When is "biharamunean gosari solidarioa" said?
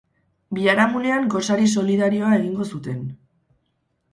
0.57-2.33